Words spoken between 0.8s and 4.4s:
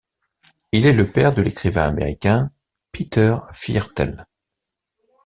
est le père de l'écrivain américain Peter Viertel.